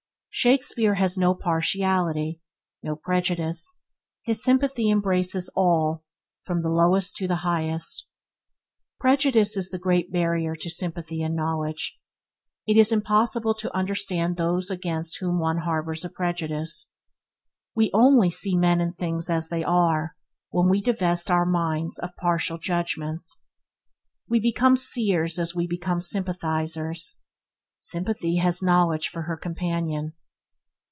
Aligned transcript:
Shakespeare 0.33 0.93
has 0.93 1.17
no 1.17 1.35
partiality, 1.35 2.39
no 2.81 2.95
prejudice; 2.95 3.69
his 4.23 4.41
sympathy 4.41 4.89
embraces 4.89 5.49
all, 5.57 6.05
from 6.43 6.61
the 6.61 6.69
lowest 6.69 7.17
to 7.17 7.27
the 7.27 7.43
highest. 7.43 8.07
Prejudice 8.97 9.57
is 9.57 9.69
the 9.69 9.77
great 9.77 10.09
barrier 10.09 10.55
to 10.55 10.69
sympathy 10.69 11.21
and 11.21 11.35
knowledge. 11.35 11.99
It 12.65 12.77
is 12.77 12.93
impossible 12.93 13.53
to 13.55 13.75
understand 13.75 14.37
those 14.37 14.71
against 14.71 15.19
whom 15.19 15.37
one 15.37 15.59
harbours 15.59 16.05
a 16.05 16.09
prejudice. 16.09 16.93
We 17.75 17.91
only 17.93 18.29
see 18.29 18.55
men 18.55 18.79
and 18.79 18.95
things 18.95 19.29
as 19.29 19.49
they 19.49 19.65
are 19.65 20.15
when 20.49 20.69
we 20.69 20.81
divest 20.81 21.29
our 21.29 21.45
minds 21.45 21.99
of 21.99 22.15
partial 22.15 22.57
judgements. 22.57 23.45
We 24.29 24.39
become 24.39 24.77
seers 24.77 25.37
as 25.37 25.53
we 25.53 25.67
become 25.67 25.99
sympathizers. 25.99 27.21
Sympathy 27.81 28.37
has 28.37 28.63
knowledge 28.63 29.09
for 29.09 29.23
her 29.23 29.35
companion. 29.35 30.13